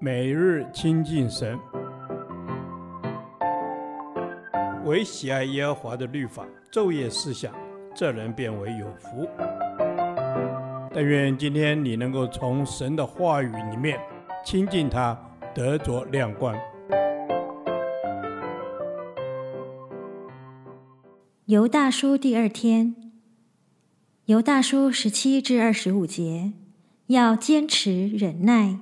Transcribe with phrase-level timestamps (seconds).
[0.00, 1.58] 每日亲近神，
[4.84, 7.54] 唯喜爱耶和华的律法，昼夜思想，
[7.94, 9.28] 这人便为有福。
[10.92, 13.98] 但愿今天你能够从神的话语里面
[14.44, 15.18] 亲近他，
[15.54, 16.54] 得着亮光。
[21.46, 22.94] 犹大书第二天，
[24.26, 26.52] 犹大书十七至二十五节，
[27.08, 28.78] 要坚持忍耐。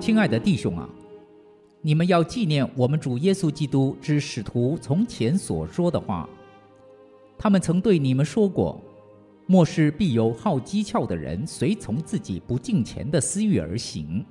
[0.00, 0.88] 亲爱的弟兄啊，
[1.82, 6.28] 你们要纪念我们主耶稣基督之使徒从前所说的话。
[7.38, 8.80] 他们曾对你们说过。
[9.46, 14.24] 末世必有好机巧的人，随从自己不敬虔的私欲而行，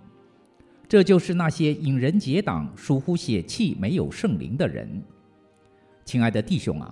[0.89, 4.89] 这就是那些引人结党、属乎血气、没有圣灵的人。
[6.03, 6.91] 亲爱的弟兄啊，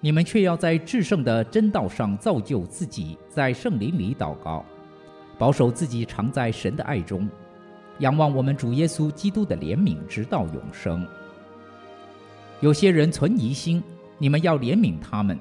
[0.00, 4.64] 你们却要在至圣的真道上造就自己，在圣灵里祷告，
[5.38, 7.28] 保守自己常在神的爱中，
[8.00, 11.06] 仰望我们主耶稣基督的怜悯，直到永生。
[12.58, 13.80] 有些人存疑心，
[14.18, 15.38] 你们要怜悯他们。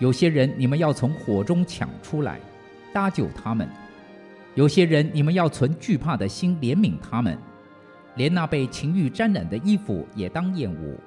[0.00, 2.38] 有些人你们要从火中抢出来，
[2.92, 3.66] 搭救他们；
[4.60, 7.38] 有些人你们要存惧怕的心怜悯他们，
[8.16, 10.98] 连那被情欲沾染的衣服也当厌恶。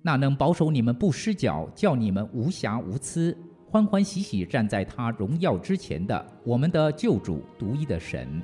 [0.00, 8.42] 那能保守你们不失脚，叫你们无瑕无疵，欢欢喜喜站在他荣耀之前的我们的救主独一的神，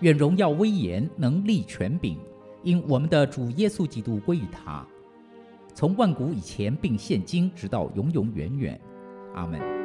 [0.00, 2.16] 愿荣耀威严能力权柄，
[2.62, 4.82] 因我们的主耶稣基督归于他。
[5.74, 8.80] 从万古以前，并现今，直到永永远远，
[9.34, 9.83] 阿门。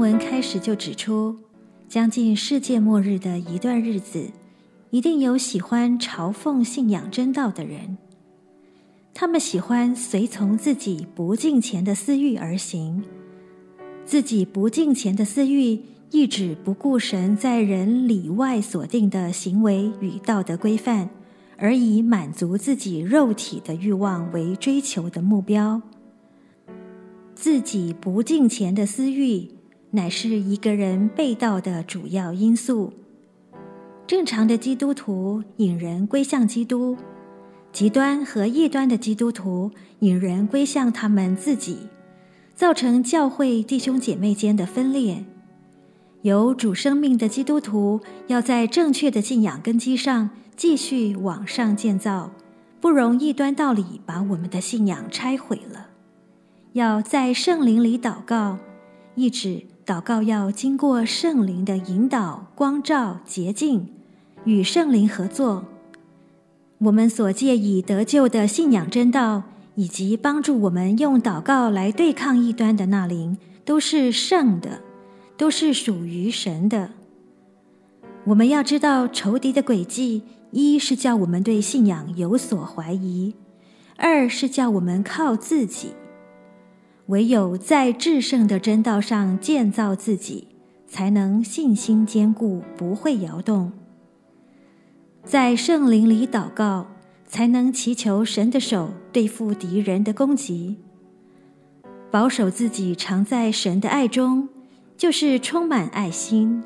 [0.00, 1.36] 文开始就指出，
[1.86, 4.30] 将近世界末日的一段日子，
[4.88, 7.98] 一定有喜欢嘲讽信仰真道的人。
[9.12, 13.04] 他们喜欢随从自己不敬虔的私欲而行，
[14.06, 15.78] 自己不敬虔的私欲。
[16.12, 21.08] 意指不顾神在人里外所定的行为与道德规范，
[21.56, 25.80] 而以满足自己肉体的欲望为追求的目标。
[27.36, 29.48] 自己不敬虔的私欲，
[29.90, 32.92] 乃是一个人背道的主要因素。
[34.06, 36.96] 正常的基督徒引人归向基督，
[37.72, 39.70] 极端和异端的基督徒
[40.00, 41.88] 引人归向他们自己，
[42.54, 45.24] 造成教会弟兄姐妹间的分裂。
[46.22, 52.32] 有主生命的基督徒要在正确的信仰根基上继续往上建造，
[52.80, 55.86] 不容异端道理把我们的信仰拆毁了。
[56.74, 58.58] 要在圣灵里祷告，
[59.14, 63.88] 意指祷告要经过圣灵的引导、光照、洁净，
[64.44, 65.64] 与圣灵合作。
[66.78, 69.42] 我们所借以得救的信仰真道，
[69.74, 74.80] 以及帮助我们用祷告来对抗异端的那灵，都是圣的。
[75.36, 76.90] 都是属于神的。
[78.26, 80.22] 我们要知道仇敌的诡计：
[80.52, 83.32] 一是叫我们对信仰有所怀疑；
[83.96, 85.94] 二是叫我们靠自己。
[87.10, 90.46] 唯有在至圣的真道上建造自己，
[90.86, 93.72] 才能信心坚固，不会摇动。
[95.24, 96.86] 在圣灵里祷告，
[97.26, 100.76] 才能祈求神的手对付敌人的攻击，
[102.12, 104.48] 保守自己常在神的爱中。
[104.96, 106.62] 就是充满爱心，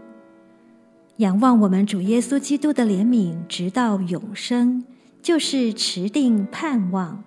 [1.19, 4.85] 仰望我们主耶稣基督的怜悯，直到永生，
[5.23, 7.23] 就是持定盼望。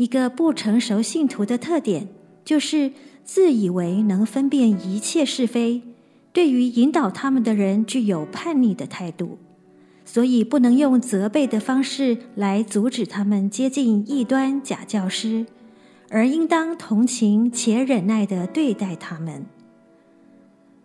[0.00, 2.08] 一个不成熟信徒的特点，
[2.42, 2.90] 就是
[3.22, 5.82] 自以为能分辨一切是非，
[6.32, 9.36] 对于引导他们的人具有叛逆的态度，
[10.06, 15.44] 所以不能用责备的方式来阻止他们接近异端假教师，
[16.08, 19.44] 而应当同情且忍耐地对待他们。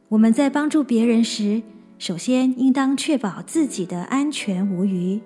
[0.09, 1.63] 我们在帮助别人时，
[1.98, 5.22] 首先应当确保自己的安全无虞，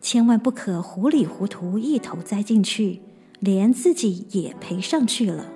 [0.00, 3.00] 千万不可糊里糊涂一头栽进去，
[3.40, 5.46] 连自己也赔上去了。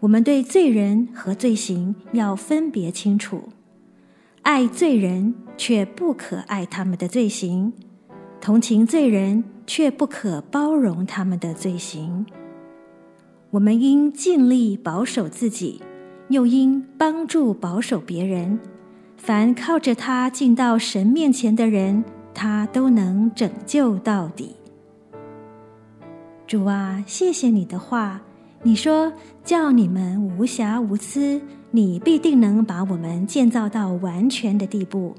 [0.00, 3.50] 我们对罪人和罪行要分别清楚，
[4.42, 7.72] 爱罪人却不可爱他们的罪行，
[8.40, 12.24] 同情罪人却不可包容他们的罪行。
[13.50, 15.82] 我们应尽力保守自己。
[16.30, 18.60] 又应帮助保守别人，
[19.16, 24.54] 凡靠着他进到神面前的人，他都能拯救到底。
[26.50, 28.20] 主啊，谢谢你的话，
[28.64, 29.12] 你说
[29.44, 35.14] 叫你们无瑕无疵，你必定能把我们建造到完全的地步，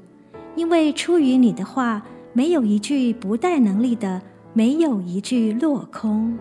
[0.56, 2.02] 因为出于你的话，
[2.34, 4.20] 没有一句不带能力的，
[4.52, 6.36] 没有一句落空。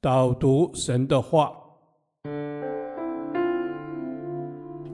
[0.00, 1.52] 导读神的话，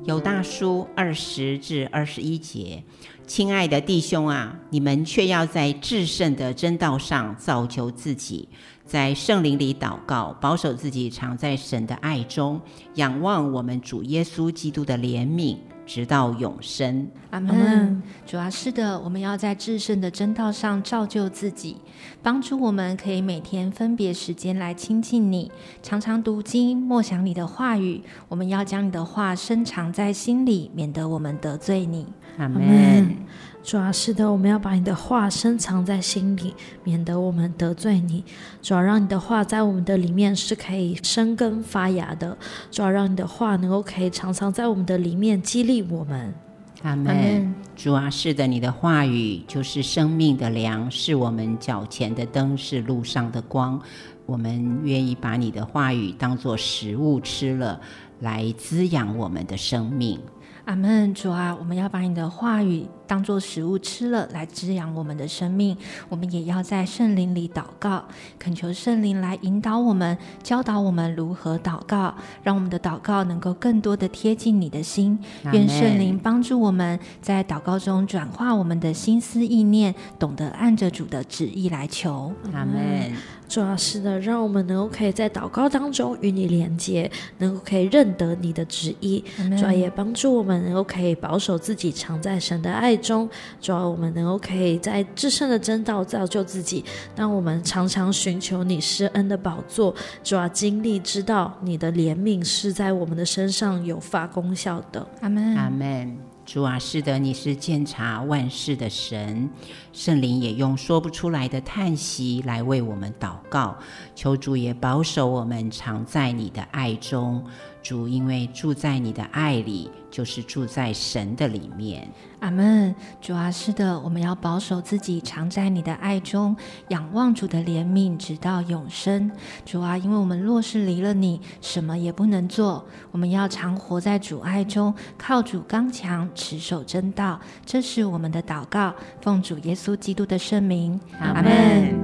[0.04, 2.82] 有大书二十至二十一节，
[3.30, 8.48] 亲爱的弟兄啊，你们却要在至圣的真道上造就自己，
[8.84, 12.60] 在圣灵里祷告，保守自己常在神的爱中，
[12.96, 15.56] 仰望我们主耶稣基督的怜悯。
[15.86, 18.00] 直到永生，阿门。
[18.24, 21.76] 主啊，是的，我们要在至圣的真道上造就自己，
[22.22, 25.50] 帮助我们可以每天分别时间来亲近你，
[25.82, 28.02] 常常读经，默想你的话语。
[28.28, 32.06] 我们要将你的话深藏在心里，免得我们得罪你。
[32.38, 33.16] 阿门。
[33.62, 38.24] 主啊，是的，我们要把你的话深藏在心里，免得我们得罪你。
[38.62, 42.36] 主要，让你的话在我们的里面是可以生根发芽的。
[42.70, 46.34] 主要，让你的话能够可以常常在我们的里面激励我们。
[46.82, 47.54] 阿门。
[47.76, 53.80] 主啊，是的，你的话语就是生命的粮，是我们脚前的灯，是路上的光。
[54.24, 57.78] 我们愿意把你的话语当做食物吃了，
[58.20, 60.18] 来滋养我们的生命。
[60.66, 65.76] 阿门，主啊，我们要把你的话语当做食物吃了，来滋养我们的生命。
[66.08, 68.04] 我们也要在圣灵里祷告，
[68.38, 72.14] 恳求圣灵来引导我们，教导我们如何祷告，
[72.44, 75.18] 让我们的祷告能够更多的贴近你的心。
[75.52, 82.32] 愿圣灵帮助我们在祷告中转化我们的心思意念，懂得按着主的旨意来求。
[82.52, 83.12] 阿门。
[83.48, 89.24] 主要，是的，让我们能够可以在祷告当中与你连接，能够可以认得你的旨意。
[89.58, 93.28] 主要，也帮助我们能够可以保守自己，常在神的爱中。
[93.60, 96.84] 主啊，我们能够可以在至圣的真道造就自己。
[97.14, 105.06] 当我们常常寻求你施恩的宝座，主啊，经历知道你的怜悯是在我们的身上有发功效的。
[105.20, 106.16] 阿门，阿门。
[106.46, 109.48] 主啊，是的，你是鉴察万事的神，
[109.92, 113.76] 圣灵也用说不出来的叹息来为我们祷告，
[114.16, 117.44] 求主也保守我们常在你的爱中。
[117.82, 122.08] 主，因为住在你的爱里，就是住在神的里面。
[122.40, 122.94] 阿门。
[123.20, 126.56] 主啊，是的，我们要保守自己，常在你的爱中，
[126.88, 129.30] 仰望主的怜悯，直到永生。
[129.64, 132.84] 主啊，因为我们若是离了你，什么也不能做。
[133.10, 137.40] 我们要常活在主爱中，靠主刚强，持守真道。
[137.64, 140.98] 这是我们的祷告，奉主耶稣基督的圣名。
[141.18, 141.98] 阿门。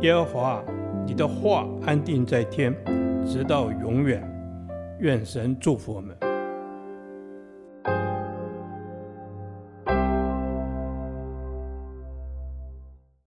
[0.00, 0.62] 耶和华，
[1.06, 2.74] 你的话安定在天，
[3.26, 4.31] 直到永远。
[5.02, 6.31] 愿神祝福我们。